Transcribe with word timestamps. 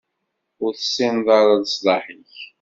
Ur 0.63 0.71
tessineḍ 0.73 1.27
ara 1.39 1.53
leṣlaḥ-ik. 1.63 2.31